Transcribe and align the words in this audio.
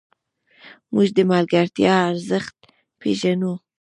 موږ 0.93 1.07
د 1.17 1.19
ملګرتیا 1.31 1.93
ارزښت 2.09 2.55
پېژنو. 2.99 3.53